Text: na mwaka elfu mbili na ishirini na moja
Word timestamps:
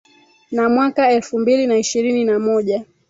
na 0.51 0.69
mwaka 0.69 1.11
elfu 1.11 1.39
mbili 1.39 1.67
na 1.67 1.77
ishirini 1.77 2.25
na 2.25 2.39
moja 2.39 2.85